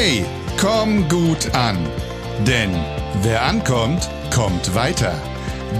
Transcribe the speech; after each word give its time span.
Hey, 0.00 0.24
komm 0.60 1.08
gut 1.08 1.52
an. 1.56 1.76
Denn 2.46 2.70
wer 3.22 3.42
ankommt, 3.42 4.08
kommt 4.32 4.72
weiter. 4.72 5.20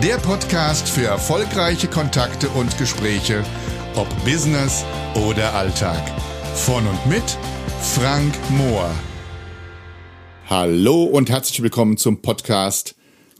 Der 0.02 0.16
Podcast 0.16 0.88
für 0.88 1.04
erfolgreiche 1.04 1.86
Kontakte 1.86 2.48
und 2.48 2.76
Gespräche, 2.78 3.44
ob 3.94 4.08
Business 4.24 4.84
oder 5.28 5.54
Alltag. 5.54 6.02
Von 6.56 6.84
und 6.88 7.06
mit 7.06 7.22
Frank 7.80 8.34
Mohr. 8.50 8.90
Hallo 10.50 11.04
und 11.04 11.30
herzlich 11.30 11.62
willkommen 11.62 11.96
zum 11.96 12.20
Podcast 12.20 12.96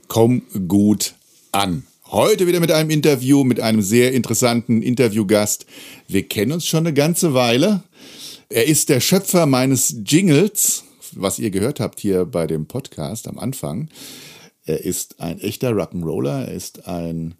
Komm 0.07 0.43
gut 0.69 1.13
an. 1.51 1.83
Heute 2.09 2.47
wieder 2.47 2.61
mit 2.61 2.71
einem 2.71 2.89
Interview 2.89 3.43
mit 3.43 3.59
einem 3.59 3.81
sehr 3.81 4.13
interessanten 4.13 4.81
Interviewgast. 4.81 5.65
Wir 6.07 6.25
kennen 6.25 6.53
uns 6.53 6.65
schon 6.65 6.87
eine 6.87 6.93
ganze 6.93 7.33
Weile. 7.33 7.83
Er 8.51 8.65
ist 8.65 8.89
der 8.89 8.99
Schöpfer 8.99 9.45
meines 9.45 9.95
Jingles, 10.07 10.83
was 11.11 11.37
ihr 11.37 11.51
gehört 11.51 11.79
habt 11.79 11.99
hier 11.99 12.25
bei 12.25 12.47
dem 12.47 12.65
Podcast 12.65 13.27
am 13.27 13.37
Anfang. 13.37 13.89
Er 14.65 14.83
ist 14.83 15.21
ein 15.21 15.39
echter 15.39 15.69
Rock'n'Roller, 15.69 16.45
er 16.45 16.53
ist 16.55 16.87
ein 16.87 17.35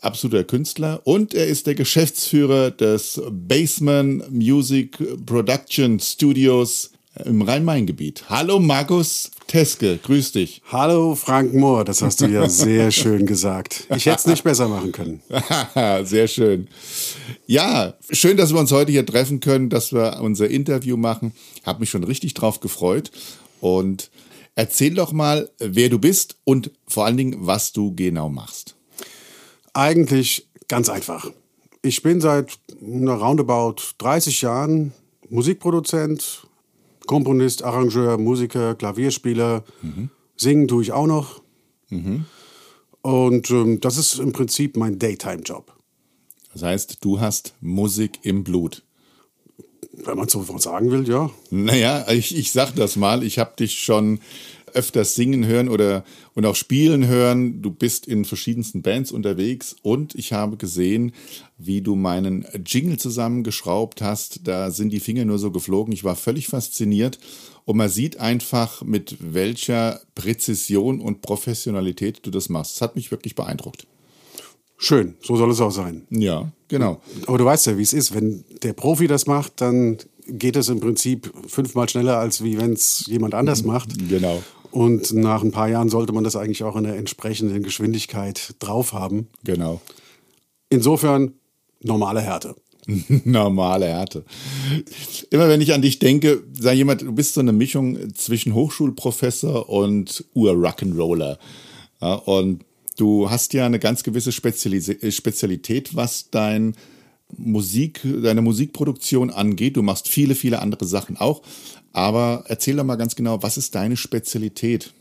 absoluter 0.00 0.42
Künstler 0.42 1.00
und 1.04 1.32
er 1.32 1.46
ist 1.46 1.68
der 1.68 1.76
Geschäftsführer 1.76 2.72
des 2.72 3.22
Basement 3.30 4.32
Music 4.32 4.98
Production 5.24 6.00
Studios 6.00 6.90
im 7.24 7.42
Rhein-Main-Gebiet. 7.42 8.24
Hallo 8.28 8.58
Markus 8.58 9.30
Teske, 9.46 9.98
grüß 10.02 10.32
dich. 10.32 10.60
Hallo 10.70 11.14
Frank 11.14 11.54
Mohr, 11.54 11.84
das 11.84 12.02
hast 12.02 12.20
du 12.20 12.26
ja 12.26 12.48
sehr 12.48 12.90
schön 12.90 13.26
gesagt. 13.26 13.86
Ich 13.94 14.06
hätte 14.06 14.16
es 14.16 14.26
nicht 14.26 14.44
besser 14.44 14.68
machen 14.68 14.92
können. 14.92 15.22
sehr 16.04 16.28
schön. 16.28 16.68
Ja, 17.46 17.94
schön, 18.10 18.36
dass 18.36 18.52
wir 18.52 18.60
uns 18.60 18.72
heute 18.72 18.92
hier 18.92 19.06
treffen 19.06 19.40
können, 19.40 19.70
dass 19.70 19.92
wir 19.92 20.20
unser 20.20 20.48
Interview 20.48 20.96
machen. 20.96 21.32
Hab 21.64 21.80
mich 21.80 21.90
schon 21.90 22.04
richtig 22.04 22.34
drauf 22.34 22.60
gefreut. 22.60 23.10
Und 23.60 24.10
erzähl 24.54 24.94
doch 24.94 25.12
mal, 25.12 25.48
wer 25.58 25.88
du 25.88 25.98
bist 25.98 26.36
und 26.44 26.70
vor 26.86 27.06
allen 27.06 27.16
Dingen, 27.16 27.36
was 27.40 27.72
du 27.72 27.94
genau 27.94 28.28
machst. 28.28 28.74
Eigentlich 29.72 30.46
ganz 30.68 30.88
einfach. 30.88 31.30
Ich 31.82 32.02
bin 32.02 32.20
seit 32.20 32.58
roundabout 32.82 33.76
30 33.98 34.42
Jahren 34.42 34.92
Musikproduzent, 35.28 36.46
Komponist, 37.06 37.64
Arrangeur, 37.64 38.18
Musiker, 38.18 38.74
Klavierspieler. 38.74 39.64
Mhm. 39.82 40.10
Singen 40.36 40.68
tue 40.68 40.82
ich 40.82 40.92
auch 40.92 41.06
noch. 41.06 41.42
Mhm. 41.88 42.26
Und 43.02 43.50
ähm, 43.50 43.80
das 43.80 43.96
ist 43.98 44.18
im 44.18 44.32
Prinzip 44.32 44.76
mein 44.76 44.98
Daytime-Job. 44.98 45.72
Das 46.52 46.62
heißt, 46.62 46.98
du 47.04 47.20
hast 47.20 47.54
Musik 47.60 48.20
im 48.22 48.42
Blut. 48.42 48.82
Wenn 49.92 50.16
man 50.18 50.28
so 50.28 50.42
sagen 50.58 50.90
will, 50.90 51.08
ja. 51.08 51.30
Naja, 51.50 52.06
ich, 52.10 52.36
ich 52.36 52.52
sag 52.52 52.74
das 52.74 52.96
mal. 52.96 53.22
Ich 53.22 53.38
habe 53.38 53.56
dich 53.56 53.78
schon 53.78 54.20
öfters 54.76 55.14
singen 55.14 55.46
hören 55.46 55.68
oder 55.68 56.04
und 56.34 56.46
auch 56.46 56.54
spielen 56.54 57.06
hören. 57.06 57.62
Du 57.62 57.70
bist 57.70 58.06
in 58.06 58.24
verschiedensten 58.24 58.82
Bands 58.82 59.10
unterwegs 59.10 59.74
und 59.82 60.14
ich 60.14 60.32
habe 60.32 60.56
gesehen, 60.56 61.12
wie 61.58 61.80
du 61.80 61.96
meinen 61.96 62.46
Jingle 62.64 62.98
zusammengeschraubt 62.98 64.02
hast. 64.02 64.46
Da 64.46 64.70
sind 64.70 64.90
die 64.90 65.00
Finger 65.00 65.24
nur 65.24 65.38
so 65.38 65.50
geflogen. 65.50 65.92
Ich 65.92 66.04
war 66.04 66.14
völlig 66.14 66.46
fasziniert 66.46 67.18
und 67.64 67.76
man 67.76 67.88
sieht 67.88 68.20
einfach, 68.20 68.82
mit 68.82 69.16
welcher 69.20 70.00
Präzision 70.14 71.00
und 71.00 71.22
Professionalität 71.22 72.20
du 72.22 72.30
das 72.30 72.48
machst. 72.48 72.76
Das 72.76 72.82
hat 72.82 72.96
mich 72.96 73.10
wirklich 73.10 73.34
beeindruckt. 73.34 73.86
Schön, 74.78 75.16
so 75.22 75.36
soll 75.36 75.50
es 75.50 75.60
auch 75.60 75.70
sein. 75.70 76.06
Ja, 76.10 76.52
genau. 76.68 77.00
Aber 77.26 77.38
du 77.38 77.44
weißt 77.46 77.66
ja, 77.66 77.78
wie 77.78 77.82
es 77.82 77.94
ist. 77.94 78.14
Wenn 78.14 78.44
der 78.62 78.74
Profi 78.74 79.06
das 79.06 79.26
macht, 79.26 79.60
dann 79.62 79.96
geht 80.28 80.56
es 80.56 80.68
im 80.68 80.80
Prinzip 80.80 81.32
fünfmal 81.46 81.88
schneller, 81.88 82.18
als 82.18 82.42
wie 82.42 82.58
wenn 82.58 82.72
es 82.72 83.06
jemand 83.06 83.34
anders 83.34 83.62
macht. 83.64 83.90
Genau. 84.08 84.42
Und 84.76 85.14
nach 85.14 85.42
ein 85.42 85.52
paar 85.52 85.70
Jahren 85.70 85.88
sollte 85.88 86.12
man 86.12 86.22
das 86.22 86.36
eigentlich 86.36 86.62
auch 86.62 86.76
in 86.76 86.84
der 86.84 86.96
entsprechenden 86.96 87.62
Geschwindigkeit 87.62 88.56
drauf 88.58 88.92
haben. 88.92 89.28
Genau. 89.42 89.80
Insofern 90.68 91.32
normale 91.80 92.20
Härte. 92.20 92.56
normale 93.24 93.86
Härte. 93.86 94.26
Immer 95.30 95.48
wenn 95.48 95.62
ich 95.62 95.72
an 95.72 95.80
dich 95.80 95.98
denke, 95.98 96.42
sag 96.52 96.74
jemand, 96.74 97.00
du 97.00 97.12
bist 97.12 97.32
so 97.32 97.40
eine 97.40 97.54
Mischung 97.54 98.14
zwischen 98.14 98.52
Hochschulprofessor 98.52 99.66
und 99.70 100.26
Ur-Rock'n'Roller. 100.34 101.38
Ja, 102.02 102.12
und 102.12 102.62
du 102.98 103.30
hast 103.30 103.54
ja 103.54 103.64
eine 103.64 103.78
ganz 103.78 104.02
gewisse 104.02 104.30
Spezialität, 104.30 105.96
was 105.96 106.28
dein 106.30 106.76
Musik, 107.34 108.02
deine 108.22 108.42
Musikproduktion 108.42 109.30
angeht. 109.30 109.78
Du 109.78 109.82
machst 109.82 110.06
viele, 110.06 110.34
viele 110.34 110.60
andere 110.60 110.84
Sachen 110.84 111.16
auch. 111.16 111.40
Aber 111.96 112.44
erzähl 112.48 112.76
doch 112.76 112.84
mal 112.84 112.96
ganz 112.96 113.16
genau, 113.16 113.42
was 113.42 113.56
ist 113.56 113.74
deine 113.74 113.96
Spezialität? 113.96 114.92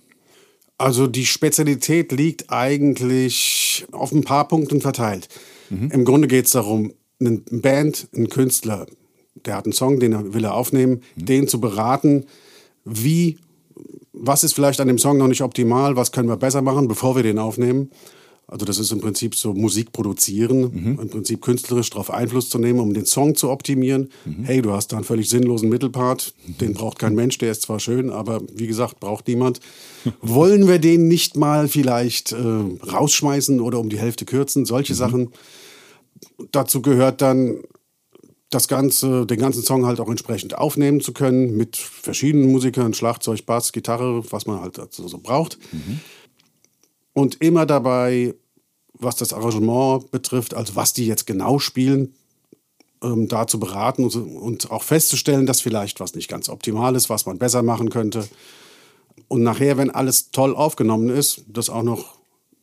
Also 0.77 1.07
die 1.07 1.25
Spezialität 1.25 2.13
liegt 2.13 2.49
eigentlich 2.49 3.85
auf 3.91 4.13
ein 4.13 4.23
paar 4.23 4.47
Punkten 4.47 4.79
verteilt. 4.79 5.27
Mhm. 5.69 5.91
Im 5.91 6.05
Grunde 6.05 6.29
geht 6.29 6.45
es 6.45 6.51
darum, 6.51 6.93
eine 7.19 7.41
Band, 7.51 8.07
ein 8.15 8.29
Künstler, 8.29 8.85
der 9.45 9.57
hat 9.57 9.65
einen 9.65 9.73
Song, 9.73 9.99
den 9.99 10.33
will 10.33 10.45
er 10.45 10.53
aufnehmen, 10.53 11.01
mhm. 11.17 11.25
den 11.25 11.47
zu 11.49 11.59
beraten, 11.59 12.27
wie, 12.85 13.39
was 14.13 14.45
ist 14.45 14.53
vielleicht 14.53 14.79
an 14.79 14.87
dem 14.87 14.97
Song 14.97 15.17
noch 15.17 15.27
nicht 15.27 15.41
optimal, 15.41 15.97
was 15.97 16.13
können 16.13 16.29
wir 16.29 16.37
besser 16.37 16.61
machen, 16.61 16.87
bevor 16.87 17.17
wir 17.17 17.23
den 17.23 17.39
aufnehmen. 17.39 17.91
Also 18.47 18.65
das 18.65 18.77
ist 18.77 18.91
im 18.91 19.01
Prinzip 19.01 19.35
so 19.35 19.53
Musik 19.53 19.91
produzieren, 19.91 20.59
mhm. 20.61 20.99
im 21.01 21.09
Prinzip 21.09 21.41
künstlerisch 21.41 21.89
darauf 21.89 22.11
Einfluss 22.11 22.49
zu 22.49 22.59
nehmen, 22.59 22.79
um 22.79 22.93
den 22.93 23.05
Song 23.05 23.35
zu 23.35 23.49
optimieren. 23.49 24.09
Mhm. 24.23 24.43
Hey, 24.43 24.61
du 24.61 24.71
hast 24.71 24.91
da 24.91 24.97
einen 24.97 25.05
völlig 25.05 25.29
sinnlosen 25.29 25.67
Mittelpart, 25.69 26.35
den 26.61 26.73
braucht 26.73 26.99
kein 26.99 27.15
Mensch, 27.15 27.39
der 27.39 27.51
ist 27.51 27.63
zwar 27.63 27.79
schön, 27.79 28.11
aber 28.11 28.41
wie 28.53 28.67
gesagt, 28.67 28.99
braucht 28.99 29.27
niemand. 29.27 29.61
Wollen 30.21 30.67
wir 30.67 30.77
den 30.77 31.07
nicht 31.07 31.35
mal 31.35 31.67
vielleicht 31.67 32.33
äh, 32.33 32.37
rausschmeißen 32.37 33.59
oder 33.59 33.79
um 33.79 33.89
die 33.89 33.99
Hälfte 33.99 34.25
kürzen? 34.25 34.65
Solche 34.65 34.93
mhm. 34.93 34.97
Sachen. 34.97 35.29
Dazu 36.51 36.83
gehört 36.83 37.21
dann 37.21 37.61
das 38.51 38.67
Ganze, 38.67 39.25
den 39.25 39.39
ganzen 39.39 39.63
Song 39.63 39.87
halt 39.87 39.99
auch 39.99 40.09
entsprechend 40.09 40.55
aufnehmen 40.55 41.01
zu 41.01 41.13
können 41.13 41.57
mit 41.57 41.77
verschiedenen 41.77 42.51
Musikern, 42.51 42.93
Schlagzeug, 42.93 43.45
Bass, 43.47 43.71
Gitarre, 43.71 44.23
was 44.31 44.45
man 44.45 44.61
halt 44.61 44.77
dazu 44.77 45.07
so 45.07 45.17
braucht. 45.17 45.57
Mhm 45.71 45.99
und 47.15 47.41
immer 47.41 47.65
dabei, 47.65 48.35
was 48.93 49.15
das 49.15 49.33
Arrangement 49.33 50.11
betrifft, 50.11 50.53
also 50.53 50.75
was 50.75 50.93
die 50.93 51.07
jetzt 51.07 51.25
genau 51.25 51.57
spielen, 51.57 52.13
ähm, 53.01 53.27
da 53.27 53.47
zu 53.47 53.59
beraten 53.59 54.03
und, 54.03 54.15
und 54.15 54.69
auch 54.69 54.83
festzustellen, 54.83 55.45
dass 55.45 55.61
vielleicht 55.61 55.99
was 55.99 56.13
nicht 56.13 56.27
ganz 56.27 56.49
optimal 56.49 56.95
ist, 56.95 57.09
was 57.09 57.25
man 57.25 57.39
besser 57.39 57.63
machen 57.63 57.89
könnte. 57.89 58.27
Und 59.29 59.43
nachher, 59.43 59.77
wenn 59.77 59.89
alles 59.89 60.31
toll 60.31 60.55
aufgenommen 60.55 61.09
ist, 61.09 61.43
das 61.47 61.69
auch 61.69 61.83
noch 61.83 62.15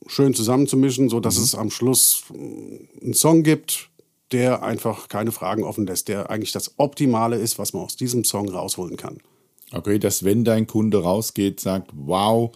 schön 0.07 0.35
zusammenzumischen, 0.35 1.09
sodass 1.09 1.39
mhm. 1.39 1.45
es 1.45 1.55
am 1.55 1.71
Schluss 1.71 2.25
äh, 2.33 3.05
einen 3.05 3.15
Song 3.15 3.43
gibt, 3.43 3.89
der 4.33 4.63
einfach 4.63 5.09
keine 5.09 5.33
Fragen 5.33 5.65
offen 5.65 5.87
lässt, 5.87 6.09
der 6.09 6.29
eigentlich 6.31 6.53
das 6.53 6.79
Optimale 6.79 7.37
ist, 7.37 7.59
was 7.59 7.73
man 7.73 7.85
aus 7.85 7.97
diesem 7.97 8.25
Song 8.25 8.51
rausholen 8.51 8.97
kann. 8.97 9.19
Okay, 9.73 9.99
dass 9.99 10.25
wenn 10.25 10.45
dein 10.45 10.67
Kunde 10.67 11.03
rausgeht, 11.03 11.61
sagt, 11.61 11.91
wow, 11.95 12.53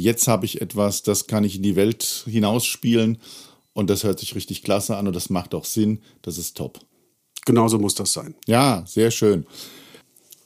jetzt 0.00 0.28
habe 0.28 0.46
ich 0.46 0.60
etwas, 0.60 1.02
das 1.02 1.26
kann 1.26 1.44
ich 1.44 1.56
in 1.56 1.62
die 1.62 1.76
Welt 1.76 2.24
hinausspielen 2.26 3.18
und 3.72 3.90
das 3.90 4.04
hört 4.04 4.18
sich 4.18 4.34
richtig 4.34 4.62
klasse 4.62 4.96
an 4.96 5.06
und 5.06 5.14
das 5.14 5.30
macht 5.30 5.54
auch 5.54 5.64
Sinn, 5.64 6.00
das 6.22 6.38
ist 6.38 6.56
top. 6.56 6.80
Genauso 7.46 7.78
muss 7.78 7.94
das 7.94 8.12
sein. 8.12 8.34
Ja, 8.46 8.84
sehr 8.86 9.10
schön. 9.10 9.46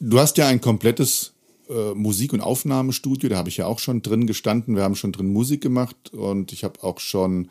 Du 0.00 0.18
hast 0.18 0.36
ja 0.36 0.46
ein 0.46 0.60
komplettes 0.60 1.32
äh, 1.68 1.94
Musik- 1.94 2.32
und 2.32 2.40
Aufnahmestudio, 2.40 3.28
da 3.28 3.36
habe 3.36 3.48
ich 3.48 3.56
ja 3.56 3.66
auch 3.66 3.78
schon 3.78 4.02
drin 4.02 4.26
gestanden, 4.26 4.76
wir 4.76 4.82
haben 4.82 4.96
schon 4.96 5.12
drin 5.12 5.32
Musik 5.32 5.62
gemacht 5.62 6.12
und 6.12 6.52
ich 6.52 6.64
habe 6.64 6.82
auch 6.82 7.00
schon 7.00 7.48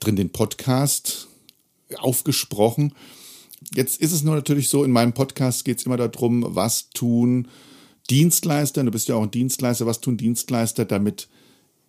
drin 0.00 0.16
den 0.16 0.30
Podcast 0.30 1.28
aufgesprochen. 1.98 2.94
Jetzt 3.74 4.00
ist 4.00 4.12
es 4.12 4.22
nur 4.22 4.34
natürlich 4.34 4.68
so, 4.68 4.84
in 4.84 4.90
meinem 4.90 5.12
Podcast 5.12 5.64
geht 5.64 5.78
es 5.78 5.86
immer 5.86 5.96
darum, 5.96 6.44
was 6.48 6.90
tun 6.90 7.48
Dienstleister, 8.10 8.82
du 8.82 8.90
bist 8.90 9.08
ja 9.08 9.14
auch 9.14 9.22
ein 9.22 9.30
Dienstleister, 9.30 9.86
was 9.86 10.00
tun 10.00 10.16
Dienstleister, 10.16 10.84
damit 10.84 11.28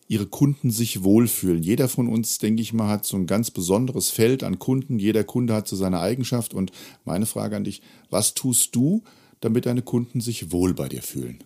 ihre 0.08 0.28
Kunden 0.28 0.72
sich 0.72 1.04
wohlfühlen? 1.04 1.64
Jeder 1.64 1.88
von 1.88 2.08
uns, 2.08 2.38
denke 2.38 2.62
ich 2.62 2.74
mal, 2.74 2.90
hat 2.90 3.06
so 3.06 3.18
ein 3.18 3.28
ganz 3.28 3.50
besonderes 3.50 4.10
Feld 4.10 4.44
an 4.44 4.60
Kunden. 4.60 5.00
Jeder 5.00 5.24
Kunde 5.24 5.54
hat 5.54 5.68
so 5.68 5.76
seine 5.76 6.00
Eigenschaft. 6.00 6.54
Und 6.54 6.72
meine 7.06 7.26
Frage 7.26 7.56
an 7.56 7.64
dich, 7.64 7.82
was 8.10 8.34
tust 8.34 8.76
du, 8.76 9.04
damit 9.40 9.66
deine 9.66 9.82
Kunden 9.82 10.22
sich 10.22 10.52
wohl 10.52 10.74
bei 10.74 10.90
dir 10.90 11.02
fühlen? 11.02 11.44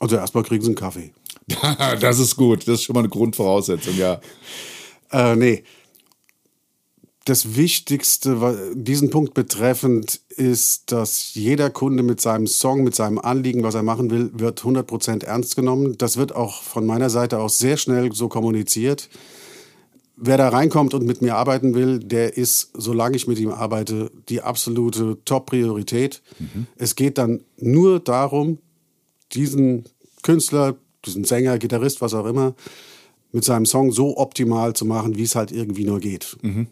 Also 0.00 0.16
erstmal 0.16 0.44
kriegen 0.44 0.62
sie 0.62 0.68
einen 0.68 0.76
Kaffee. 0.76 1.12
das 2.00 2.18
ist 2.18 2.36
gut. 2.36 2.66
Das 2.66 2.74
ist 2.74 2.84
schon 2.84 2.94
mal 2.94 3.00
eine 3.00 3.08
Grundvoraussetzung, 3.08 3.96
ja. 3.96 4.20
Äh, 5.10 5.36
nee, 5.36 5.64
das 7.24 7.54
Wichtigste, 7.56 8.72
diesen 8.74 9.10
Punkt 9.10 9.34
betreffend, 9.34 10.20
ist, 10.28 10.90
dass 10.90 11.34
jeder 11.34 11.70
Kunde 11.70 12.02
mit 12.02 12.20
seinem 12.20 12.46
Song, 12.46 12.82
mit 12.82 12.96
seinem 12.96 13.18
Anliegen, 13.18 13.62
was 13.62 13.74
er 13.74 13.84
machen 13.84 14.10
will, 14.10 14.30
wird 14.34 14.62
100% 14.62 15.24
ernst 15.24 15.54
genommen. 15.54 15.96
Das 15.98 16.16
wird 16.16 16.34
auch 16.34 16.62
von 16.62 16.84
meiner 16.84 17.10
Seite 17.10 17.38
aus 17.38 17.58
sehr 17.58 17.76
schnell 17.76 18.12
so 18.12 18.28
kommuniziert. 18.28 19.08
wer 20.16 20.36
da 20.36 20.48
reinkommt 20.48 20.94
und 20.94 21.04
mit 21.04 21.20
mir 21.20 21.36
arbeiten 21.36 21.74
will, 21.74 21.98
der 21.98 22.36
ist, 22.36 22.70
solange 22.74 23.16
ich 23.16 23.26
mit 23.26 23.38
ihm 23.40 23.50
arbeite, 23.50 24.10
die 24.28 24.40
absolute 24.40 25.18
Top-Priorität. 25.24 26.22
Mhm. 26.38 26.66
Es 26.76 26.94
geht 26.94 27.18
dann 27.18 27.40
nur 27.58 27.98
darum, 27.98 28.58
diesen 29.32 29.84
Künstler, 30.22 30.76
diesen 31.04 31.24
Sänger, 31.24 31.58
Gitarrist, 31.58 32.00
was 32.00 32.14
auch 32.14 32.26
immer, 32.26 32.54
mit 33.32 33.44
seinem 33.44 33.66
Song 33.66 33.90
so 33.90 34.16
optimal 34.16 34.74
zu 34.74 34.84
machen, 34.84 35.16
wie 35.16 35.22
es 35.24 35.34
halt 35.34 35.50
irgendwie 35.50 35.84
nur 35.84 35.98
geht. 35.98 36.36
Mhm. 36.42 36.68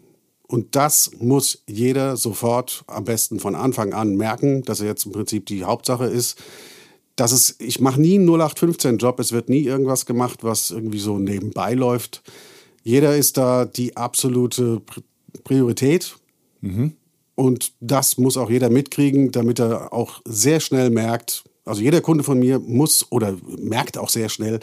Und 0.51 0.75
das 0.75 1.11
muss 1.17 1.63
jeder 1.65 2.17
sofort 2.17 2.83
am 2.87 3.05
besten 3.05 3.39
von 3.39 3.55
Anfang 3.55 3.93
an 3.93 4.15
merken, 4.15 4.63
dass 4.63 4.81
er 4.81 4.87
jetzt 4.87 5.05
im 5.05 5.13
Prinzip 5.13 5.45
die 5.45 5.63
Hauptsache 5.63 6.07
ist. 6.07 6.37
Dass 7.15 7.31
es, 7.31 7.55
ich 7.59 7.79
mache 7.79 8.01
nie 8.01 8.15
einen 8.15 8.29
0815-Job, 8.29 9.21
es 9.21 9.31
wird 9.31 9.47
nie 9.47 9.61
irgendwas 9.61 10.05
gemacht, 10.05 10.39
was 10.43 10.69
irgendwie 10.69 10.99
so 10.99 11.19
nebenbei 11.19 11.73
läuft. 11.73 12.21
Jeder 12.83 13.15
ist 13.15 13.37
da 13.37 13.63
die 13.63 13.95
absolute 13.95 14.81
Priorität. 15.45 16.17
Mhm. 16.59 16.97
Und 17.35 17.71
das 17.79 18.17
muss 18.17 18.35
auch 18.35 18.49
jeder 18.49 18.69
mitkriegen, 18.69 19.31
damit 19.31 19.57
er 19.57 19.93
auch 19.93 20.21
sehr 20.25 20.59
schnell 20.59 20.89
merkt, 20.89 21.45
also 21.63 21.81
jeder 21.81 22.01
Kunde 22.01 22.25
von 22.25 22.37
mir 22.37 22.59
muss 22.59 23.09
oder 23.09 23.37
merkt 23.57 23.97
auch 23.97 24.09
sehr 24.09 24.27
schnell, 24.27 24.59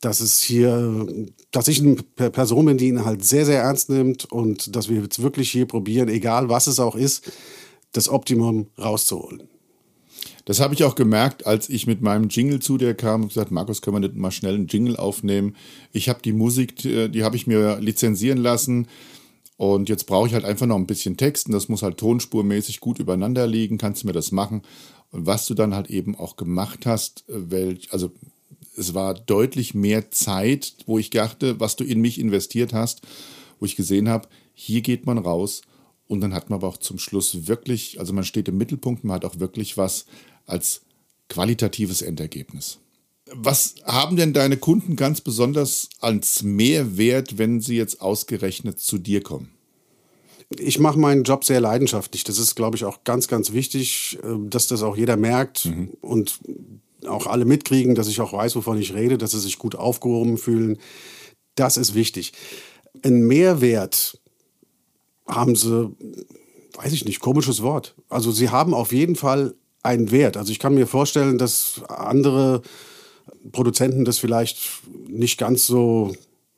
dass 0.00 0.20
es 0.20 0.40
hier, 0.40 1.06
dass 1.50 1.68
ich 1.68 1.80
eine 1.80 1.96
Person 1.96 2.66
bin, 2.66 2.78
die 2.78 2.88
ihn 2.88 3.04
halt 3.04 3.24
sehr, 3.24 3.44
sehr 3.44 3.62
ernst 3.62 3.90
nimmt 3.90 4.24
und 4.24 4.74
dass 4.74 4.88
wir 4.88 5.02
jetzt 5.02 5.22
wirklich 5.22 5.50
hier 5.50 5.66
probieren, 5.66 6.08
egal 6.08 6.48
was 6.48 6.66
es 6.66 6.80
auch 6.80 6.96
ist, 6.96 7.30
das 7.92 8.08
Optimum 8.08 8.68
rauszuholen. 8.78 9.42
Das 10.46 10.58
habe 10.58 10.74
ich 10.74 10.84
auch 10.84 10.94
gemerkt, 10.94 11.46
als 11.46 11.68
ich 11.68 11.86
mit 11.86 12.00
meinem 12.00 12.28
Jingle 12.28 12.60
zu 12.60 12.78
dir 12.78 12.94
kam 12.94 13.22
und 13.22 13.28
gesagt, 13.28 13.50
Markus, 13.50 13.82
können 13.82 13.96
wir 13.96 14.08
nicht 14.08 14.16
mal 14.16 14.30
schnell 14.30 14.54
einen 14.54 14.68
Jingle 14.68 14.96
aufnehmen? 14.96 15.54
Ich 15.92 16.08
habe 16.08 16.20
die 16.22 16.32
Musik, 16.32 16.76
die 16.76 17.22
habe 17.22 17.36
ich 17.36 17.46
mir 17.46 17.78
lizenzieren 17.78 18.38
lassen 18.38 18.88
und 19.56 19.90
jetzt 19.90 20.06
brauche 20.06 20.26
ich 20.26 20.34
halt 20.34 20.46
einfach 20.46 20.66
noch 20.66 20.76
ein 20.76 20.86
bisschen 20.86 21.18
Text 21.18 21.46
und 21.46 21.52
das 21.52 21.68
muss 21.68 21.82
halt 21.82 21.98
tonspurmäßig 21.98 22.80
gut 22.80 22.98
übereinander 22.98 23.46
liegen. 23.46 23.76
Kannst 23.76 24.02
du 24.02 24.06
mir 24.06 24.14
das 24.14 24.32
machen? 24.32 24.62
Und 25.10 25.26
was 25.26 25.46
du 25.46 25.54
dann 25.54 25.74
halt 25.74 25.90
eben 25.90 26.16
auch 26.16 26.36
gemacht 26.36 26.86
hast, 26.86 27.24
welch, 27.28 27.92
also 27.92 28.10
es 28.80 28.94
war 28.94 29.14
deutlich 29.14 29.74
mehr 29.74 30.10
Zeit, 30.10 30.74
wo 30.86 30.98
ich 30.98 31.10
dachte, 31.10 31.60
was 31.60 31.76
du 31.76 31.84
in 31.84 32.00
mich 32.00 32.18
investiert 32.18 32.72
hast, 32.72 33.02
wo 33.60 33.66
ich 33.66 33.76
gesehen 33.76 34.08
habe, 34.08 34.28
hier 34.54 34.80
geht 34.80 35.06
man 35.06 35.18
raus 35.18 35.62
und 36.08 36.20
dann 36.22 36.34
hat 36.34 36.50
man 36.50 36.58
aber 36.58 36.68
auch 36.68 36.78
zum 36.78 36.98
Schluss 36.98 37.46
wirklich, 37.46 38.00
also 38.00 38.12
man 38.12 38.24
steht 38.24 38.48
im 38.48 38.58
Mittelpunkt, 38.58 39.04
man 39.04 39.16
hat 39.16 39.24
auch 39.24 39.38
wirklich 39.38 39.76
was 39.76 40.06
als 40.46 40.80
qualitatives 41.28 42.02
Endergebnis. 42.02 42.78
Was 43.32 43.76
haben 43.84 44.16
denn 44.16 44.32
deine 44.32 44.56
Kunden 44.56 44.96
ganz 44.96 45.20
besonders 45.20 45.88
als 46.00 46.42
Mehrwert, 46.42 47.38
wenn 47.38 47.60
sie 47.60 47.76
jetzt 47.76 48.00
ausgerechnet 48.00 48.80
zu 48.80 48.98
dir 48.98 49.22
kommen? 49.22 49.50
Ich 50.58 50.80
mache 50.80 50.98
meinen 50.98 51.22
Job 51.22 51.44
sehr 51.44 51.60
leidenschaftlich. 51.60 52.24
Das 52.24 52.38
ist, 52.38 52.56
glaube 52.56 52.76
ich, 52.76 52.84
auch 52.84 53.04
ganz, 53.04 53.28
ganz 53.28 53.52
wichtig, 53.52 54.18
äh, 54.24 54.48
dass 54.48 54.66
das 54.66 54.82
auch 54.82 54.96
jeder 54.96 55.16
merkt. 55.16 55.66
Mhm. 55.66 55.90
Und 56.00 56.40
auch 57.06 57.26
alle 57.26 57.44
mitkriegen, 57.44 57.94
dass 57.94 58.08
ich 58.08 58.20
auch 58.20 58.32
weiß, 58.32 58.56
wovon 58.56 58.78
ich 58.78 58.94
rede, 58.94 59.18
dass 59.18 59.32
sie 59.32 59.40
sich 59.40 59.58
gut 59.58 59.74
aufgehoben 59.74 60.38
fühlen. 60.38 60.78
Das 61.54 61.76
ist 61.76 61.94
wichtig. 61.94 62.32
Ein 63.04 63.22
Mehrwert 63.26 64.18
haben 65.26 65.56
sie, 65.56 65.90
weiß 66.74 66.92
ich 66.92 67.04
nicht, 67.04 67.20
komisches 67.20 67.62
Wort. 67.62 67.94
Also 68.08 68.32
sie 68.32 68.50
haben 68.50 68.74
auf 68.74 68.92
jeden 68.92 69.16
Fall 69.16 69.54
einen 69.82 70.10
Wert. 70.10 70.36
Also 70.36 70.52
ich 70.52 70.58
kann 70.58 70.74
mir 70.74 70.86
vorstellen, 70.86 71.38
dass 71.38 71.82
andere 71.88 72.62
Produzenten 73.52 74.04
das 74.04 74.18
vielleicht 74.18 74.58
nicht 75.08 75.38
ganz 75.38 75.66
so 75.66 76.14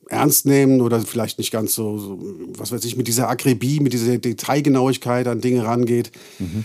ernst 0.09 0.47
nehmen 0.47 0.81
oder 0.81 1.01
vielleicht 1.01 1.39
nicht 1.39 1.51
ganz 1.51 1.75
so, 1.75 1.99
so 1.99 2.19
was 2.57 2.73
weiß 2.73 2.85
ich, 2.85 2.97
mit 2.97 3.09
dieser 3.09 3.29
Akribie, 3.29 3.81
mit 3.81 3.93
dieser 3.93 4.19
Detailgenauigkeit 4.19 5.27
an 5.27 5.41
Dinge 5.41 5.65
rangeht. 5.65 6.11
Mhm. 6.39 6.65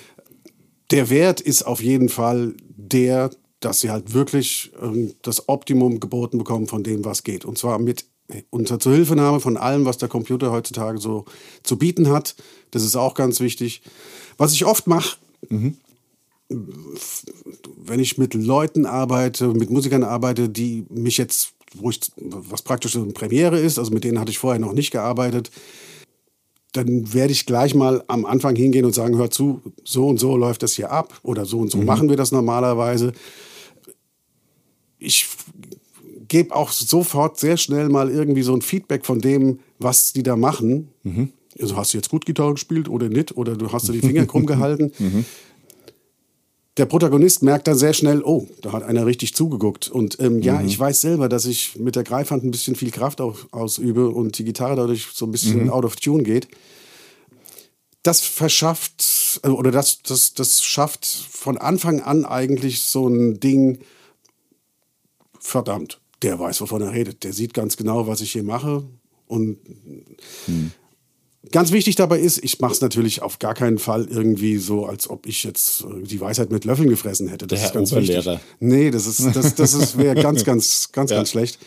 Der 0.91 1.09
Wert 1.09 1.41
ist 1.41 1.63
auf 1.63 1.81
jeden 1.81 2.09
Fall 2.09 2.55
der, 2.75 3.29
dass 3.59 3.79
sie 3.79 3.89
halt 3.89 4.13
wirklich 4.13 4.71
ähm, 4.81 5.13
das 5.21 5.49
Optimum 5.49 5.99
geboten 5.99 6.37
bekommen 6.37 6.67
von 6.67 6.83
dem, 6.83 7.05
was 7.05 7.23
geht. 7.23 7.45
Und 7.45 7.57
zwar 7.57 7.79
mit 7.79 8.05
unter 8.49 8.79
Zuhilfenahme 8.79 9.39
von 9.39 9.57
allem, 9.57 9.85
was 9.85 9.97
der 9.97 10.09
Computer 10.09 10.51
heutzutage 10.51 10.97
so 10.99 11.25
zu 11.63 11.77
bieten 11.77 12.09
hat. 12.09 12.35
Das 12.71 12.83
ist 12.83 12.95
auch 12.95 13.13
ganz 13.13 13.39
wichtig. 13.39 13.81
Was 14.37 14.53
ich 14.53 14.65
oft 14.65 14.87
mache, 14.87 15.17
mhm. 15.49 15.77
wenn 16.49 17.99
ich 17.99 18.17
mit 18.17 18.33
Leuten 18.33 18.85
arbeite, 18.85 19.47
mit 19.49 19.69
Musikern 19.69 20.03
arbeite, 20.03 20.49
die 20.49 20.85
mich 20.89 21.17
jetzt, 21.17 21.53
wo 21.73 21.89
ich, 21.89 21.99
was 22.17 22.61
praktisch 22.61 22.95
eine 22.95 23.13
Premiere 23.13 23.59
ist, 23.59 23.79
also 23.79 23.91
mit 23.91 24.03
denen 24.03 24.19
hatte 24.19 24.31
ich 24.31 24.39
vorher 24.39 24.59
noch 24.59 24.73
nicht 24.73 24.91
gearbeitet, 24.91 25.49
dann 26.73 27.13
werde 27.13 27.31
ich 27.31 27.45
gleich 27.45 27.73
mal 27.73 28.03
am 28.07 28.25
Anfang 28.25 28.55
hingehen 28.55 28.85
und 28.85 28.93
sagen, 28.93 29.17
hör 29.17 29.31
zu, 29.31 29.61
so 29.83 30.07
und 30.07 30.19
so 30.19 30.35
läuft 30.35 30.63
das 30.63 30.73
hier 30.73 30.91
ab 30.91 31.17
oder 31.23 31.45
so 31.45 31.59
und 31.59 31.71
so 31.71 31.77
mhm. 31.77 31.85
machen 31.85 32.09
wir 32.09 32.17
das 32.17 32.31
normalerweise. 32.31 33.13
Ich 34.99 35.27
gebe 36.27 36.55
auch 36.55 36.71
sofort 36.71 37.39
sehr 37.39 37.57
schnell 37.57 37.89
mal 37.89 38.09
irgendwie 38.09 38.41
so 38.41 38.53
ein 38.53 38.61
Feedback 38.61 39.05
von 39.05 39.19
dem, 39.19 39.59
was 39.79 40.13
die 40.13 40.23
da 40.23 40.35
machen. 40.35 40.89
Mhm. 41.03 41.31
Also 41.59 41.75
hast 41.77 41.93
du 41.93 41.97
jetzt 41.97 42.09
gut 42.09 42.25
Gitarre 42.25 42.53
gespielt 42.53 42.89
oder 42.89 43.09
nicht? 43.09 43.35
Oder 43.37 43.55
du 43.55 43.71
hast 43.71 43.87
du 43.87 43.93
die 43.93 44.01
Finger 44.01 44.25
krumm 44.25 44.45
gehalten? 44.47 44.91
Mhm. 44.99 45.25
Der 46.77 46.85
Protagonist 46.85 47.41
merkt 47.41 47.67
dann 47.67 47.75
sehr 47.75 47.93
schnell, 47.93 48.21
oh, 48.21 48.47
da 48.61 48.71
hat 48.71 48.83
einer 48.83 49.07
richtig 49.07 49.33
zugeguckt. 49.33 49.89
Und 49.89 50.19
ähm, 50.19 50.41
ja, 50.43 50.59
mhm. 50.59 50.67
ich 50.67 50.79
weiß 50.79 51.01
selber, 51.01 51.27
dass 51.27 51.45
ich 51.45 51.75
mit 51.77 51.95
der 51.95 52.03
Greifhand 52.03 52.43
ein 52.43 52.51
bisschen 52.51 52.75
viel 52.75 52.91
Kraft 52.91 53.19
auf, 53.19 53.47
ausübe 53.51 54.09
und 54.09 54.37
die 54.37 54.43
Gitarre 54.43 54.75
dadurch 54.75 55.07
so 55.13 55.25
ein 55.25 55.31
bisschen 55.31 55.65
mhm. 55.65 55.69
out 55.71 55.85
of 55.85 55.95
tune 55.95 56.21
geht. 56.21 56.47
Das 58.03 58.21
verschafft, 58.21 59.39
äh, 59.43 59.47
oder 59.47 59.71
das, 59.71 60.03
das, 60.03 60.35
das 60.35 60.63
schafft 60.63 61.05
von 61.05 61.57
Anfang 61.57 62.01
an 62.01 62.25
eigentlich 62.25 62.81
so 62.81 63.07
ein 63.07 63.39
Ding, 63.39 63.79
verdammt, 65.47 65.99
der 66.21 66.39
weiß, 66.39 66.61
wovon 66.61 66.81
er 66.81 66.93
redet. 66.93 67.23
Der 67.23 67.33
sieht 67.33 67.53
ganz 67.53 67.77
genau, 67.77 68.07
was 68.07 68.21
ich 68.21 68.31
hier 68.31 68.43
mache. 68.43 68.83
Und 69.27 69.57
hm. 70.45 70.71
ganz 71.51 71.71
wichtig 71.71 71.95
dabei 71.95 72.19
ist, 72.19 72.43
ich 72.43 72.59
mache 72.59 72.73
es 72.73 72.81
natürlich 72.81 73.21
auf 73.21 73.39
gar 73.39 73.53
keinen 73.53 73.77
Fall 73.77 74.05
irgendwie 74.05 74.57
so, 74.57 74.85
als 74.85 75.09
ob 75.09 75.25
ich 75.25 75.43
jetzt 75.43 75.81
äh, 75.81 76.03
die 76.03 76.19
Weisheit 76.19 76.51
mit 76.51 76.65
Löffeln 76.65 76.89
gefressen 76.89 77.27
hätte. 77.27 77.47
Das 77.47 77.59
Der 77.59 77.67
ist 77.67 77.73
ganz 77.73 77.91
Oberlehrer. 77.91 78.33
wichtig. 78.33 78.47
Nee, 78.59 78.91
das 78.91 79.07
ist, 79.07 79.35
das, 79.35 79.55
das 79.55 79.73
ist, 79.73 79.97
wäre 79.97 80.15
ganz, 80.21 80.43
ganz, 80.43 80.91
ganz, 80.91 81.11
ja. 81.11 81.17
ganz 81.17 81.31
schlecht. 81.31 81.59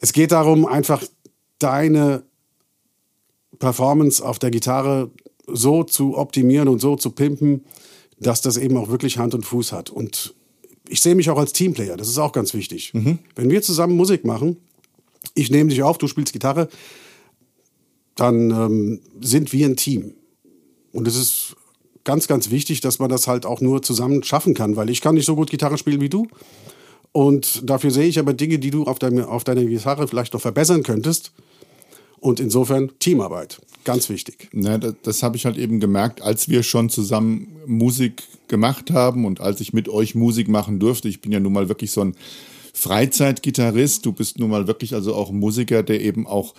Es 0.00 0.12
geht 0.12 0.32
darum, 0.32 0.66
einfach 0.66 1.02
deine 1.58 2.24
Performance 3.58 4.24
auf 4.24 4.38
der 4.38 4.50
Gitarre 4.50 5.10
so 5.46 5.84
zu 5.84 6.16
optimieren 6.16 6.68
und 6.68 6.80
so 6.80 6.96
zu 6.96 7.10
pimpen, 7.10 7.64
dass 8.18 8.40
das 8.40 8.56
eben 8.56 8.76
auch 8.76 8.88
wirklich 8.88 9.18
Hand 9.18 9.34
und 9.34 9.44
Fuß 9.44 9.72
hat. 9.72 9.90
Und 9.90 10.34
ich 10.88 11.00
sehe 11.00 11.14
mich 11.14 11.30
auch 11.30 11.38
als 11.38 11.52
Teamplayer, 11.52 11.96
das 11.96 12.08
ist 12.08 12.18
auch 12.18 12.32
ganz 12.32 12.54
wichtig. 12.54 12.92
Mhm. 12.94 13.18
Wenn 13.34 13.50
wir 13.50 13.62
zusammen 13.62 13.96
Musik 13.96 14.24
machen, 14.24 14.56
ich 15.34 15.50
nehme 15.50 15.70
dich 15.70 15.82
auf, 15.82 15.98
du 15.98 16.06
spielst 16.06 16.32
Gitarre, 16.32 16.68
dann 18.16 18.50
ähm, 18.50 19.00
sind 19.20 19.52
wir 19.52 19.66
ein 19.66 19.76
Team. 19.76 20.14
Und 20.92 21.08
es 21.08 21.16
ist 21.16 21.56
ganz, 22.04 22.28
ganz 22.28 22.50
wichtig, 22.50 22.80
dass 22.80 22.98
man 22.98 23.10
das 23.10 23.26
halt 23.26 23.46
auch 23.46 23.60
nur 23.60 23.82
zusammen 23.82 24.22
schaffen 24.22 24.54
kann, 24.54 24.76
weil 24.76 24.90
ich 24.90 25.00
kann 25.00 25.14
nicht 25.14 25.26
so 25.26 25.34
gut 25.34 25.50
Gitarre 25.50 25.78
spielen 25.78 26.00
wie 26.00 26.08
du. 26.08 26.28
Und 27.12 27.68
dafür 27.68 27.90
sehe 27.90 28.06
ich 28.06 28.18
aber 28.18 28.34
Dinge, 28.34 28.58
die 28.58 28.70
du 28.70 28.84
auf, 28.84 28.98
deine, 28.98 29.28
auf 29.28 29.44
deiner 29.44 29.64
Gitarre 29.64 30.06
vielleicht 30.06 30.34
noch 30.34 30.40
verbessern 30.40 30.82
könntest. 30.82 31.32
Und 32.24 32.40
insofern 32.40 32.90
Teamarbeit, 33.00 33.60
ganz 33.84 34.08
wichtig. 34.08 34.48
Ja, 34.54 34.78
das, 34.78 34.94
das 35.02 35.22
habe 35.22 35.36
ich 35.36 35.44
halt 35.44 35.58
eben 35.58 35.78
gemerkt, 35.78 36.22
als 36.22 36.48
wir 36.48 36.62
schon 36.62 36.88
zusammen 36.88 37.54
Musik 37.66 38.22
gemacht 38.48 38.90
haben 38.90 39.26
und 39.26 39.42
als 39.42 39.60
ich 39.60 39.74
mit 39.74 39.90
euch 39.90 40.14
Musik 40.14 40.48
machen 40.48 40.78
durfte. 40.78 41.06
Ich 41.06 41.20
bin 41.20 41.32
ja 41.32 41.38
nun 41.38 41.52
mal 41.52 41.68
wirklich 41.68 41.90
so 41.90 42.00
ein 42.00 42.16
Freizeitgitarrist. 42.72 44.06
Du 44.06 44.12
bist 44.12 44.38
nun 44.38 44.48
mal 44.48 44.66
wirklich 44.66 44.94
also 44.94 45.14
auch 45.14 45.32
Musiker, 45.32 45.82
der 45.82 46.00
eben 46.00 46.26
auch 46.26 46.54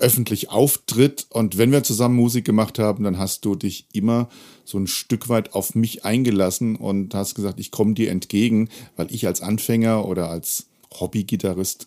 öffentlich 0.00 0.50
auftritt. 0.50 1.28
Und 1.30 1.56
wenn 1.56 1.70
wir 1.70 1.84
zusammen 1.84 2.16
Musik 2.16 2.44
gemacht 2.44 2.80
haben, 2.80 3.04
dann 3.04 3.16
hast 3.16 3.44
du 3.44 3.54
dich 3.54 3.86
immer 3.92 4.28
so 4.64 4.76
ein 4.76 4.88
Stück 4.88 5.28
weit 5.28 5.54
auf 5.54 5.76
mich 5.76 6.04
eingelassen 6.04 6.74
und 6.74 7.14
hast 7.14 7.36
gesagt, 7.36 7.60
ich 7.60 7.70
komme 7.70 7.94
dir 7.94 8.10
entgegen, 8.10 8.70
weil 8.96 9.06
ich 9.14 9.28
als 9.28 9.40
Anfänger 9.40 10.04
oder 10.04 10.30
als 10.30 10.66
Hobbygitarrist 10.98 11.86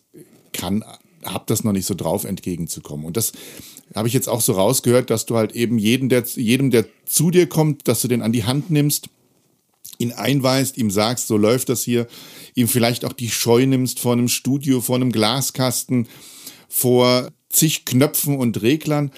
kann 0.53 0.85
habe 1.25 1.45
das 1.47 1.63
noch 1.63 1.71
nicht 1.71 1.85
so 1.85 1.93
drauf, 1.93 2.23
entgegenzukommen. 2.23 3.05
Und 3.05 3.17
das 3.17 3.31
habe 3.95 4.07
ich 4.07 4.13
jetzt 4.13 4.29
auch 4.29 4.41
so 4.41 4.53
rausgehört, 4.53 5.09
dass 5.09 5.25
du 5.25 5.35
halt 5.35 5.53
eben 5.53 5.77
jedem 5.77 6.09
der, 6.09 6.23
jedem, 6.23 6.71
der 6.71 6.85
zu 7.05 7.31
dir 7.31 7.47
kommt, 7.47 7.87
dass 7.87 8.01
du 8.01 8.07
den 8.07 8.21
an 8.21 8.31
die 8.31 8.45
Hand 8.45 8.69
nimmst, 8.69 9.09
ihn 9.97 10.13
einweist, 10.13 10.77
ihm 10.77 10.91
sagst, 10.91 11.27
so 11.27 11.37
läuft 11.37 11.69
das 11.69 11.83
hier, 11.83 12.07
ihm 12.55 12.67
vielleicht 12.67 13.05
auch 13.05 13.13
die 13.13 13.29
Scheu 13.29 13.65
nimmst 13.65 13.99
vor 13.99 14.13
einem 14.13 14.27
Studio, 14.29 14.81
vor 14.81 14.95
einem 14.95 15.11
Glaskasten, 15.11 16.07
vor 16.67 17.29
zig 17.49 17.85
Knöpfen 17.85 18.37
und 18.37 18.61
Reglern 18.61 19.11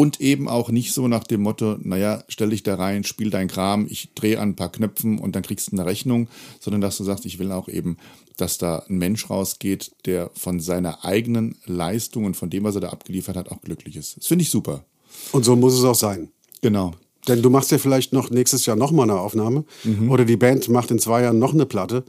und 0.00 0.18
eben 0.18 0.48
auch 0.48 0.70
nicht 0.70 0.94
so 0.94 1.08
nach 1.08 1.24
dem 1.24 1.42
Motto, 1.42 1.76
naja, 1.78 2.24
stell 2.26 2.48
dich 2.48 2.62
da 2.62 2.76
rein, 2.76 3.04
spiel 3.04 3.28
dein 3.28 3.48
Kram, 3.48 3.86
ich 3.86 4.14
drehe 4.14 4.40
an 4.40 4.50
ein 4.50 4.56
paar 4.56 4.72
Knöpfen 4.72 5.18
und 5.18 5.36
dann 5.36 5.42
kriegst 5.42 5.70
du 5.70 5.76
eine 5.76 5.84
Rechnung, 5.84 6.28
sondern 6.58 6.80
dass 6.80 6.96
du 6.96 7.04
sagst, 7.04 7.26
ich 7.26 7.38
will 7.38 7.52
auch 7.52 7.68
eben, 7.68 7.98
dass 8.38 8.56
da 8.56 8.82
ein 8.88 8.96
Mensch 8.96 9.28
rausgeht, 9.28 9.92
der 10.06 10.30
von 10.32 10.58
seiner 10.58 11.04
eigenen 11.04 11.56
Leistung 11.66 12.24
und 12.24 12.34
von 12.34 12.48
dem, 12.48 12.64
was 12.64 12.76
er 12.76 12.80
da 12.80 12.88
abgeliefert 12.88 13.36
hat, 13.36 13.50
auch 13.50 13.60
glücklich 13.60 13.94
ist. 13.94 14.16
Das 14.16 14.26
finde 14.26 14.42
ich 14.42 14.48
super. 14.48 14.86
Und 15.32 15.44
so 15.44 15.54
muss 15.54 15.74
es 15.74 15.84
auch 15.84 15.94
sein. 15.94 16.30
Genau. 16.62 16.92
Denn 17.28 17.42
du 17.42 17.50
machst 17.50 17.70
ja 17.70 17.76
vielleicht 17.76 18.14
noch 18.14 18.30
nächstes 18.30 18.64
Jahr 18.64 18.76
nochmal 18.76 19.10
eine 19.10 19.20
Aufnahme 19.20 19.66
mhm. 19.84 20.10
oder 20.10 20.24
die 20.24 20.38
Band 20.38 20.66
macht 20.70 20.90
in 20.90 20.98
zwei 20.98 21.20
Jahren 21.20 21.38
noch 21.38 21.52
eine 21.52 21.66
Platte, 21.66 22.04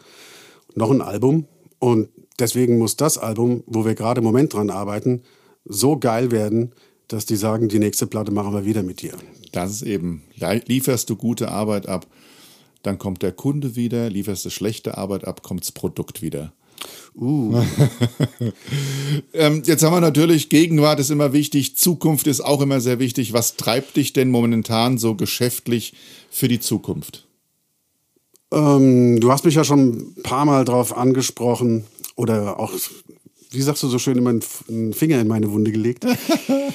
noch 0.76 0.92
ein 0.92 1.02
Album 1.02 1.46
und 1.80 2.08
deswegen 2.40 2.78
muss 2.78 2.96
das 2.96 3.18
Album, 3.18 3.64
wo 3.66 3.84
wir 3.84 3.96
gerade 3.96 4.20
im 4.20 4.24
Moment 4.24 4.54
dran 4.54 4.70
arbeiten, 4.70 5.24
so 5.66 6.00
geil 6.00 6.32
werden, 6.32 6.72
dass 7.14 7.26
die 7.26 7.36
sagen, 7.36 7.68
die 7.68 7.80
nächste 7.80 8.08
Platte 8.08 8.32
machen 8.32 8.54
wir 8.54 8.66
wieder 8.66 8.84
mit 8.84 9.02
dir. 9.02 9.14
Das 9.52 9.72
ist 9.72 9.82
eben, 9.82 10.24
lieferst 10.66 11.10
du 11.10 11.16
gute 11.16 11.50
Arbeit 11.50 11.88
ab, 11.88 12.08
dann 12.84 12.98
kommt 12.98 13.22
der 13.22 13.32
Kunde 13.32 13.76
wieder, 13.76 14.10
lieferst 14.10 14.46
du 14.46 14.50
schlechte 14.50 14.98
Arbeit 14.98 15.26
ab, 15.26 15.44
kommt 15.44 15.62
das 15.62 15.72
Produkt 15.72 16.22
wieder. 16.22 16.54
Uh. 17.16 17.62
ähm, 19.34 19.62
jetzt 19.66 19.84
haben 19.84 19.94
wir 19.94 20.02
natürlich, 20.02 20.50
Gegenwart 20.50 21.00
ist 21.00 21.12
immer 21.12 21.34
wichtig, 21.34 21.76
Zukunft 21.76 22.28
ist 22.28 22.42
auch 22.42 22.62
immer 22.62 22.80
sehr 22.80 23.00
wichtig. 23.00 23.34
Was 23.34 23.56
treibt 23.56 23.98
dich 23.98 24.14
denn 24.14 24.32
momentan 24.32 24.98
so 24.98 25.16
geschäftlich 25.16 25.94
für 26.30 26.48
die 26.48 26.60
Zukunft? 26.60 27.28
Ähm, 28.52 29.20
du 29.20 29.32
hast 29.32 29.46
mich 29.46 29.56
ja 29.56 29.64
schon 29.64 30.16
ein 30.18 30.24
paar 30.24 30.46
Mal 30.46 30.66
drauf 30.66 30.96
angesprochen 30.96 31.86
oder 32.16 32.60
auch, 32.60 32.72
wie 33.52 33.62
sagst 33.62 33.84
du 33.84 33.88
so 33.88 34.00
schön, 34.00 34.18
immer 34.18 34.30
einen 34.30 34.94
Finger 34.94 35.20
in 35.20 35.28
meine 35.28 35.52
Wunde 35.52 35.72
gelegt. 35.72 36.06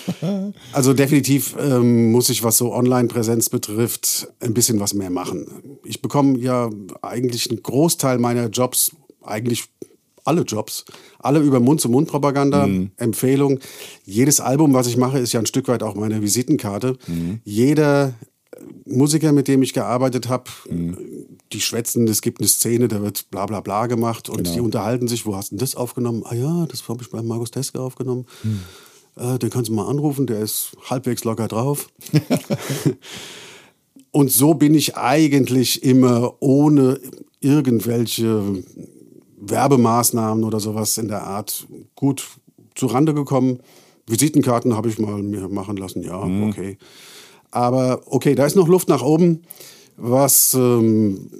also 0.73 0.92
definitiv 0.92 1.56
ähm, 1.59 2.12
muss 2.12 2.28
ich, 2.28 2.45
was 2.45 2.59
so 2.59 2.73
Online-Präsenz 2.75 3.49
betrifft, 3.49 4.28
ein 4.40 4.52
bisschen 4.52 4.78
was 4.78 4.92
mehr 4.92 5.11
machen. 5.11 5.47
Ich 5.85 6.02
bekomme 6.02 6.38
ja 6.38 6.71
eigentlich 7.00 7.50
einen 7.50 7.62
Großteil 7.62 8.18
meiner 8.18 8.49
Jobs, 8.49 8.92
eigentlich 9.23 9.64
alle 10.25 10.42
Jobs, 10.42 10.85
alle 11.18 11.40
über 11.40 11.61
Mund-zu-Mund-Propaganda, 11.61 12.66
mhm. 12.66 12.90
Empfehlung. 12.97 13.61
Jedes 14.04 14.40
Album, 14.40 14.75
was 14.75 14.87
ich 14.87 14.99
mache, 14.99 15.18
ist 15.18 15.33
ja 15.33 15.40
ein 15.40 15.47
Stück 15.47 15.68
weit 15.68 15.83
auch 15.83 15.95
meine 15.95 16.21
Visitenkarte. 16.21 16.99
Mhm. 17.06 17.40
Jeder 17.45 18.12
Musiker, 18.86 19.32
mit 19.32 19.48
dem 19.48 19.62
ich 19.62 19.72
gearbeitet 19.72 20.28
habe, 20.28 20.50
mhm. 20.70 20.96
die 21.52 21.60
schwätzen, 21.60 22.08
es 22.08 22.22
gibt 22.22 22.40
eine 22.40 22.48
Szene, 22.48 22.88
da 22.88 23.02
wird 23.02 23.30
bla 23.30 23.46
bla 23.46 23.60
bla 23.60 23.86
gemacht 23.86 24.28
und 24.28 24.44
genau. 24.44 24.52
die 24.52 24.60
unterhalten 24.60 25.08
sich, 25.08 25.26
wo 25.26 25.36
hast 25.36 25.52
du 25.52 25.56
das 25.56 25.74
aufgenommen? 25.74 26.22
Ah 26.24 26.34
ja, 26.34 26.66
das 26.66 26.88
habe 26.88 27.02
ich 27.02 27.10
bei 27.10 27.22
Markus 27.22 27.50
Teske 27.50 27.80
aufgenommen. 27.80 28.26
Mhm. 28.42 28.60
Äh, 29.16 29.38
den 29.38 29.50
kannst 29.50 29.68
du 29.68 29.74
mal 29.74 29.88
anrufen, 29.88 30.26
der 30.26 30.40
ist 30.40 30.76
halbwegs 30.88 31.24
locker 31.24 31.48
drauf. 31.48 31.88
und 34.10 34.30
so 34.30 34.54
bin 34.54 34.74
ich 34.74 34.96
eigentlich 34.96 35.82
immer 35.82 36.34
ohne 36.40 37.00
irgendwelche 37.40 38.62
Werbemaßnahmen 39.38 40.44
oder 40.44 40.60
sowas 40.60 40.98
in 40.98 41.08
der 41.08 41.24
Art 41.24 41.66
gut 41.94 42.26
zurande 42.74 43.14
gekommen. 43.14 43.60
Visitenkarten 44.06 44.76
habe 44.76 44.88
ich 44.88 44.98
mal 44.98 45.22
mir 45.22 45.48
machen 45.48 45.76
lassen, 45.76 46.02
ja, 46.02 46.24
mhm. 46.24 46.48
okay. 46.48 46.78
Aber 47.50 48.02
okay, 48.06 48.34
da 48.34 48.46
ist 48.46 48.56
noch 48.56 48.68
Luft 48.68 48.88
nach 48.88 49.02
oben, 49.02 49.42
was, 49.96 50.54
ähm, 50.54 51.30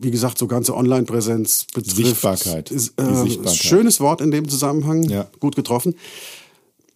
wie 0.00 0.10
gesagt, 0.10 0.38
so 0.38 0.46
ganze 0.46 0.74
Online-Präsenz 0.76 1.66
betrifft. 1.74 1.96
Sichtbarkeit. 1.96 2.70
Ist, 2.70 3.00
äh, 3.00 3.14
Sichtbarkeit. 3.14 3.56
Schönes 3.56 4.00
Wort 4.00 4.20
in 4.20 4.30
dem 4.30 4.48
Zusammenhang, 4.48 5.04
ja. 5.04 5.28
gut 5.40 5.56
getroffen. 5.56 5.94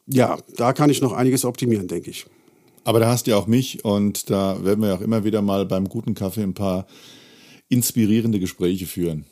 Ja, 0.07 0.39
da 0.57 0.73
kann 0.73 0.91
ich 0.91 1.01
noch 1.01 1.13
einiges 1.13 1.45
optimieren, 1.45 1.89
denke 1.89 2.11
ich. 2.11 2.27
Aber 2.85 2.99
da 2.99 3.09
hast 3.09 3.27
du 3.27 3.31
ja 3.31 3.37
auch 3.37 3.47
mich 3.47 3.85
und 3.85 4.29
da 4.29 4.63
werden 4.65 4.83
wir 4.83 4.95
auch 4.95 5.01
immer 5.01 5.25
wieder 5.25 5.41
mal 5.41 5.65
beim 5.67 5.89
guten 5.89 6.15
Kaffee 6.15 6.43
ein 6.43 6.55
paar 6.55 6.87
inspirierende 7.69 8.41
Gespräche 8.41 8.87
führen. 8.87 9.25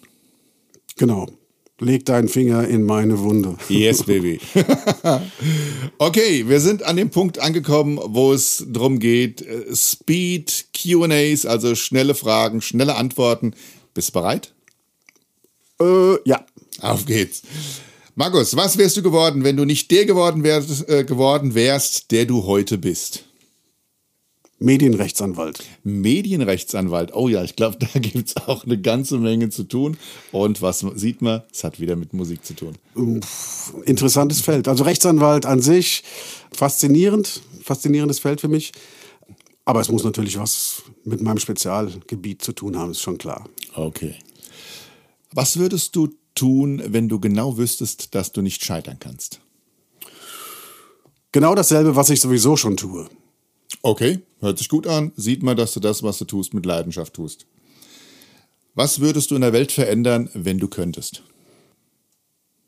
Genau. 0.97 1.26
Leg 1.81 2.05
deinen 2.05 2.29
Finger 2.29 2.69
in 2.69 2.85
meine 2.85 3.19
Wunde. 3.21 3.57
Yes, 3.69 4.03
baby. 4.07 4.39
okay, 5.99 6.47
wir 6.47 6.61
sind 6.61 6.83
an 6.83 6.97
dem 6.97 7.11
Punkt 7.11 7.39
angekommen, 7.39 7.99
wo 8.03 8.33
es 8.35 8.65
darum 8.69 8.99
geht, 8.99 9.41
äh, 9.41 9.75
Speed, 9.75 10.67
QAs, 10.75 11.47
also 11.47 11.75
schnelle 11.75 12.15
Fragen, 12.15 12.61
schnelle 12.61 12.97
Antworten. 12.97 13.55
Bist 13.95 14.11
du 14.11 14.13
bereit? 14.13 14.53
Äh, 15.81 16.17
ja. 16.27 16.45
Auf 16.81 17.07
geht's. 17.07 17.43
Markus, 18.15 18.55
was 18.57 18.77
wärst 18.77 18.99
du 18.99 19.03
geworden, 19.03 19.45
wenn 19.45 19.57
du 19.57 19.65
nicht 19.65 19.91
der 19.91 20.05
geworden 20.05 20.45
wärst, 20.45 20.89
äh, 20.89 21.05
geworden 21.05 21.55
wärst, 21.55 22.11
der 22.11 22.27
du 22.27 22.45
heute 22.45 22.77
bist? 22.77 23.30
Medienrechtsanwalt. 24.61 25.64
Medienrechtsanwalt. 25.85 27.14
Oh 27.14 27.29
ja, 27.29 27.43
ich 27.43 27.57
glaube, 27.57 27.79
da 27.93 27.99
gibt 27.99 28.29
es 28.29 28.37
auch 28.37 28.64
eine 28.64 28.79
ganze 28.79 29.19
Menge 29.19 29.49
zu 29.49 29.64
tun. 29.64 29.97
Und 30.33 30.62
was 30.62 30.85
sieht 30.95 31.23
man? 31.23 31.43
Es 31.50 31.64
hat 31.64 31.81
wieder 31.81 31.97
mit 31.97 32.12
Musik 32.12 32.45
zu 32.45 32.55
tun. 32.55 32.76
Interessantes 33.87 34.43
Feld. 34.43 34.69
Also 34.69 34.85
Rechtsanwalt 34.85 35.47
an 35.47 35.62
sich, 35.62 36.05
faszinierend, 36.52 37.40
faszinierendes 37.62 38.19
Feld 38.19 38.43
für 38.43 38.49
mich. 38.49 38.73
Aber 39.64 39.81
es 39.81 39.88
muss 39.88 40.05
natürlich 40.05 40.38
was 40.38 40.83
mit 41.05 41.23
meinem 41.23 41.38
Spezialgebiet 41.38 42.43
zu 42.43 42.52
tun 42.52 42.76
haben, 42.76 42.90
ist 42.90 43.00
schon 43.00 43.19
klar. 43.19 43.49
Okay. 43.75 44.17
Was 45.33 45.59
würdest 45.59 45.97
du 45.97 46.09
tun, 46.35 46.83
wenn 46.87 47.09
du 47.09 47.19
genau 47.19 47.57
wüsstest, 47.57 48.14
dass 48.14 48.33
du 48.33 48.43
nicht 48.43 48.64
scheitern 48.64 48.99
kannst? 48.99 49.40
Genau 51.33 51.55
dasselbe, 51.55 51.97
was 51.97 52.11
ich 52.11 52.21
sowieso 52.21 52.57
schon 52.57 52.76
tue. 52.76 53.09
Okay, 53.83 54.21
hört 54.41 54.59
sich 54.59 54.69
gut 54.69 54.87
an. 54.87 55.13
Sieht 55.17 55.43
man, 55.43 55.57
dass 55.57 55.73
du 55.73 55.81
das, 55.81 56.03
was 56.03 56.19
du 56.19 56.25
tust, 56.25 56.55
mit 56.55 56.67
Leidenschaft 56.67 57.15
tust. 57.15 57.47
Was 58.75 59.01
würdest 59.01 59.31
du 59.31 59.35
in 59.35 59.41
der 59.41 59.53
Welt 59.53 59.73
verändern, 59.73 60.29
wenn 60.35 60.59
du 60.59 60.69
könntest? 60.69 61.23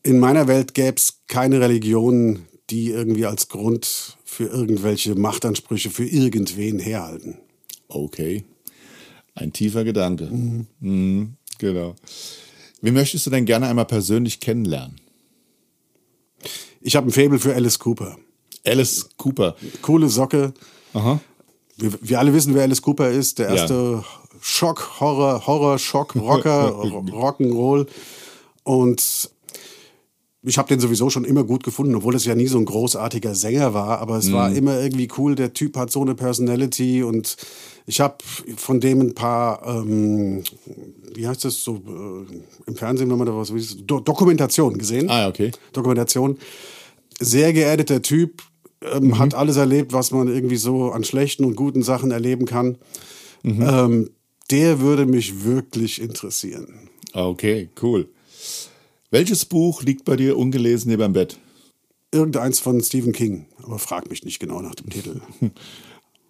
In 0.02 0.18
meiner 0.18 0.48
Welt 0.48 0.74
gäbe 0.74 0.96
es 0.96 1.20
keine 1.28 1.60
Religion, 1.60 2.46
die 2.70 2.90
irgendwie 2.90 3.26
als 3.26 3.48
Grund 3.48 4.16
für 4.24 4.46
irgendwelche 4.46 5.14
Machtansprüche 5.14 5.90
für 5.90 6.06
irgendwen 6.06 6.78
herhalten. 6.78 7.38
Okay. 7.88 8.44
Ein 9.34 9.52
tiefer 9.52 9.84
Gedanke. 9.84 10.24
Mhm. 10.24 10.66
Mhm, 10.80 11.34
genau. 11.58 11.94
Wie 12.80 12.90
möchtest 12.90 13.26
du 13.26 13.30
denn 13.30 13.44
gerne 13.44 13.68
einmal 13.68 13.84
persönlich 13.84 14.40
kennenlernen? 14.40 15.00
Ich 16.80 16.96
habe 16.96 17.08
ein 17.08 17.12
Faible 17.12 17.38
für 17.38 17.54
Alice 17.54 17.78
Cooper. 17.78 18.18
Alice 18.66 19.08
Cooper. 19.16 19.56
Coole 19.80 20.08
Socke. 20.08 20.52
Aha. 20.94 21.20
Wir, 21.76 21.92
wir, 22.00 22.18
alle 22.18 22.32
wissen, 22.32 22.54
wer 22.54 22.62
Alice 22.62 22.82
Cooper 22.82 23.10
ist. 23.10 23.38
Der 23.38 23.48
erste 23.48 23.74
ja. 23.74 24.04
Schock, 24.40 25.00
Horror, 25.00 25.46
Horror, 25.46 25.78
Schock, 25.78 26.14
Rocker, 26.16 26.68
Rock'n'Roll. 26.82 27.86
Und 28.64 29.30
ich 30.44 30.58
habe 30.58 30.68
den 30.68 30.80
sowieso 30.80 31.08
schon 31.08 31.24
immer 31.24 31.44
gut 31.44 31.62
gefunden, 31.62 31.94
obwohl 31.94 32.16
es 32.16 32.24
ja 32.24 32.34
nie 32.34 32.48
so 32.48 32.58
ein 32.58 32.64
großartiger 32.64 33.34
Sänger 33.34 33.74
war. 33.74 34.00
Aber 34.00 34.18
es 34.18 34.26
mhm. 34.26 34.32
war 34.32 34.52
immer 34.52 34.80
irgendwie 34.80 35.08
cool. 35.16 35.34
Der 35.34 35.52
Typ 35.54 35.76
hat 35.76 35.90
so 35.90 36.02
eine 36.02 36.14
Personality 36.14 37.02
und 37.02 37.36
ich 37.86 38.00
habe 38.00 38.16
von 38.56 38.80
dem 38.80 39.00
ein 39.00 39.14
paar, 39.14 39.66
ähm, 39.66 40.42
wie 41.14 41.26
heißt 41.26 41.44
das 41.44 41.62
so 41.62 41.76
äh, 41.76 42.68
im 42.68 42.76
Fernsehen, 42.76 43.10
wenn 43.10 43.18
man 43.18 43.26
da 43.26 43.36
was, 43.36 43.52
Do 43.84 44.00
Dokumentation 44.00 44.78
gesehen. 44.78 45.08
Ah, 45.10 45.28
okay. 45.28 45.52
Dokumentation. 45.72 46.38
Sehr 47.20 47.52
geerdeter 47.52 48.02
Typ, 48.02 48.42
ähm, 48.92 49.08
mhm. 49.08 49.18
hat 49.18 49.34
alles 49.34 49.56
erlebt, 49.56 49.92
was 49.92 50.10
man 50.10 50.28
irgendwie 50.28 50.56
so 50.56 50.90
an 50.90 51.04
schlechten 51.04 51.44
und 51.44 51.56
guten 51.56 51.82
Sachen 51.82 52.10
erleben 52.10 52.46
kann. 52.46 52.78
Mhm. 53.42 53.62
Ähm, 53.62 54.10
der 54.50 54.80
würde 54.80 55.06
mich 55.06 55.44
wirklich 55.44 56.00
interessieren. 56.00 56.90
Okay, 57.12 57.68
cool. 57.82 58.08
Welches 59.10 59.44
Buch 59.44 59.82
liegt 59.82 60.04
bei 60.04 60.16
dir 60.16 60.38
ungelesen 60.38 60.90
neben 60.90 61.02
dem 61.02 61.12
Bett? 61.12 61.38
Irgendeins 62.12 62.60
von 62.60 62.80
Stephen 62.82 63.12
King, 63.12 63.46
aber 63.62 63.78
frag 63.78 64.08
mich 64.10 64.24
nicht 64.24 64.38
genau 64.38 64.60
nach 64.60 64.74
dem 64.74 64.90
Titel. 64.90 65.20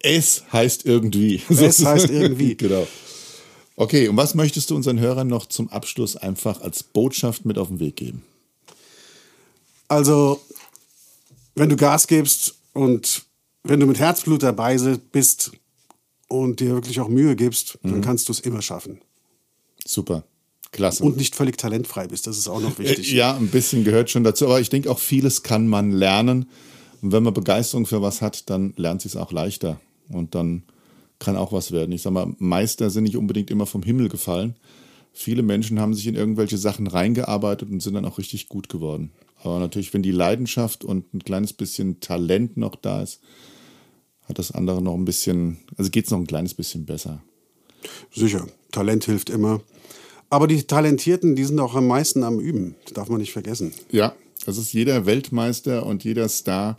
Es 0.05 0.43
heißt 0.51 0.85
irgendwie. 0.85 1.41
Es 1.47 1.85
heißt 1.85 2.09
irgendwie. 2.09 2.55
genau. 2.57 2.85
Okay, 3.77 4.09
und 4.09 4.17
was 4.17 4.35
möchtest 4.35 4.69
du 4.69 4.75
unseren 4.75 4.99
Hörern 4.99 5.27
noch 5.27 5.45
zum 5.45 5.69
Abschluss 5.69 6.17
einfach 6.17 6.61
als 6.61 6.83
Botschaft 6.83 7.45
mit 7.45 7.57
auf 7.57 7.69
den 7.69 7.79
Weg 7.79 7.95
geben? 7.95 8.21
Also, 9.87 10.41
wenn 11.55 11.69
du 11.69 11.75
Gas 11.75 12.07
gibst 12.07 12.55
und 12.73 13.23
wenn 13.63 13.79
du 13.79 13.85
mit 13.85 13.99
Herzblut 13.99 14.43
dabei 14.43 14.77
bist 15.11 15.51
und 16.27 16.59
dir 16.59 16.69
wirklich 16.69 16.99
auch 16.99 17.07
Mühe 17.07 17.35
gibst, 17.35 17.79
mhm. 17.83 17.91
dann 17.91 18.01
kannst 18.01 18.27
du 18.27 18.33
es 18.33 18.39
immer 18.39 18.61
schaffen. 18.61 19.01
Super. 19.85 20.23
Klasse. 20.71 21.03
Und 21.03 21.17
nicht 21.17 21.35
völlig 21.35 21.57
talentfrei 21.57 22.07
bist, 22.07 22.25
das 22.25 22.37
ist 22.37 22.47
auch 22.47 22.59
noch 22.59 22.79
wichtig. 22.79 23.13
Äh, 23.13 23.17
ja, 23.17 23.35
ein 23.35 23.49
bisschen 23.49 23.83
gehört 23.83 24.09
schon 24.09 24.23
dazu, 24.23 24.45
aber 24.45 24.59
ich 24.59 24.69
denke 24.69 24.89
auch 24.89 24.99
vieles 24.99 25.43
kann 25.43 25.67
man 25.67 25.91
lernen. 25.91 26.49
Und 27.01 27.11
wenn 27.11 27.23
man 27.23 27.33
Begeisterung 27.33 27.85
für 27.85 28.01
was 28.01 28.21
hat, 28.21 28.49
dann 28.49 28.73
lernt 28.75 29.05
es 29.05 29.15
auch 29.15 29.31
leichter. 29.31 29.79
Und 30.09 30.35
dann 30.35 30.63
kann 31.19 31.37
auch 31.37 31.51
was 31.51 31.71
werden. 31.71 31.91
Ich 31.91 32.01
sage 32.01 32.13
mal, 32.15 32.33
Meister 32.39 32.89
sind 32.89 33.03
nicht 33.03 33.17
unbedingt 33.17 33.51
immer 33.51 33.65
vom 33.65 33.83
Himmel 33.83 34.09
gefallen. 34.09 34.55
Viele 35.13 35.43
Menschen 35.43 35.79
haben 35.79 35.93
sich 35.93 36.07
in 36.07 36.15
irgendwelche 36.15 36.57
Sachen 36.57 36.87
reingearbeitet 36.87 37.69
und 37.69 37.81
sind 37.81 37.93
dann 37.93 38.05
auch 38.05 38.17
richtig 38.17 38.49
gut 38.49 38.67
geworden. 38.67 39.11
Aber 39.43 39.59
natürlich, 39.59 39.93
wenn 39.93 40.03
die 40.03 40.11
Leidenschaft 40.11 40.83
und 40.85 41.13
ein 41.13 41.23
kleines 41.23 41.53
bisschen 41.53 41.99
Talent 41.99 42.55
noch 42.55 42.75
da 42.75 43.01
ist, 43.01 43.19
hat 44.27 44.39
das 44.39 44.51
andere 44.51 44.81
noch 44.81 44.95
ein 44.95 45.03
bisschen, 45.03 45.57
also 45.77 45.91
geht 45.91 46.05
es 46.05 46.11
noch 46.11 46.19
ein 46.19 46.27
kleines 46.27 46.53
bisschen 46.53 46.85
besser. 46.85 47.21
Sicher, 48.13 48.47
Talent 48.71 49.03
hilft 49.03 49.29
immer. 49.29 49.61
Aber 50.29 50.47
die 50.47 50.63
Talentierten, 50.63 51.35
die 51.35 51.43
sind 51.43 51.59
auch 51.59 51.75
am 51.75 51.87
meisten 51.87 52.23
am 52.23 52.39
Üben. 52.39 52.75
Das 52.85 52.93
darf 52.93 53.09
man 53.09 53.19
nicht 53.19 53.33
vergessen. 53.33 53.73
Ja, 53.91 54.15
das 54.45 54.57
ist 54.57 54.71
jeder 54.73 55.05
Weltmeister 55.05 55.85
und 55.85 56.05
jeder 56.05 56.29
Star 56.29 56.77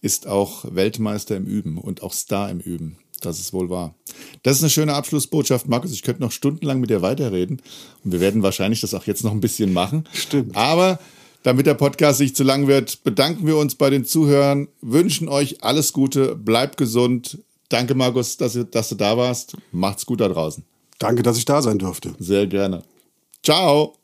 ist 0.00 0.28
auch 0.28 0.64
Weltmeister 0.72 1.36
im 1.36 1.46
Üben 1.46 1.78
und 1.78 2.02
auch 2.02 2.12
Star 2.12 2.48
im 2.48 2.60
Üben. 2.60 2.96
Das 3.20 3.40
ist 3.40 3.52
wohl 3.52 3.70
wahr. 3.70 3.94
Das 4.42 4.58
ist 4.58 4.62
eine 4.62 4.70
schöne 4.70 4.94
Abschlussbotschaft, 4.94 5.68
Markus. 5.68 5.92
Ich 5.92 6.02
könnte 6.02 6.22
noch 6.22 6.30
stundenlang 6.30 6.78
mit 6.78 6.90
dir 6.90 7.02
weiterreden. 7.02 7.60
Und 8.04 8.12
wir 8.12 8.20
werden 8.20 8.42
wahrscheinlich 8.42 8.80
das 8.82 8.94
auch 8.94 9.04
jetzt 9.06 9.24
noch 9.24 9.32
ein 9.32 9.40
bisschen 9.40 9.72
machen. 9.72 10.04
Stimmt. 10.12 10.56
Aber 10.56 11.00
damit 11.44 11.66
der 11.66 11.74
Podcast 11.74 12.20
nicht 12.20 12.36
zu 12.36 12.42
lang 12.42 12.66
wird, 12.66 13.04
bedanken 13.04 13.46
wir 13.46 13.56
uns 13.56 13.76
bei 13.76 13.90
den 13.90 14.04
Zuhörern, 14.04 14.66
wünschen 14.80 15.28
euch 15.28 15.62
alles 15.62 15.92
Gute, 15.92 16.34
bleibt 16.34 16.76
gesund. 16.76 17.38
Danke, 17.68 17.94
Markus, 17.94 18.36
dass, 18.36 18.58
dass 18.70 18.88
du 18.88 18.94
da 18.96 19.16
warst. 19.16 19.56
Macht's 19.70 20.06
gut 20.06 20.20
da 20.20 20.28
draußen. 20.28 20.64
Danke, 20.98 21.22
dass 21.22 21.36
ich 21.36 21.44
da 21.44 21.60
sein 21.62 21.78
durfte. 21.78 22.14
Sehr 22.18 22.46
gerne. 22.46 22.82
Ciao. 23.42 23.94